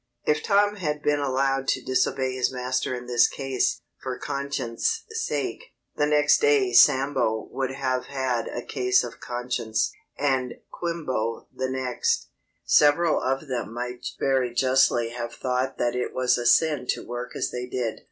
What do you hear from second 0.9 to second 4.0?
been allowed to disobey his master in this case,